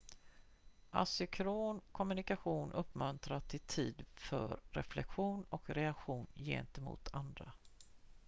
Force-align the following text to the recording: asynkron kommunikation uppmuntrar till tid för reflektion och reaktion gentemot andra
asynkron 0.89 1.81
kommunikation 1.91 2.71
uppmuntrar 2.71 3.39
till 3.39 3.59
tid 3.59 4.05
för 4.15 4.59
reflektion 4.71 5.43
och 5.49 5.69
reaktion 5.69 6.27
gentemot 6.35 7.09
andra 7.13 7.53